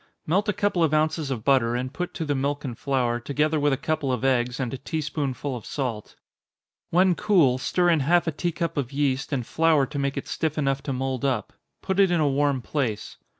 [0.25, 3.59] Melt a couple of ounces of butter, and put to the milk and flour, together
[3.59, 6.15] with a couple of eggs, and a tea spoonful of salt.
[6.89, 10.27] When cool, stir in half a tea cup of yeast, and flour to make it
[10.27, 11.53] stiff enough to mould up.
[11.83, 13.17] Put it in a warm place.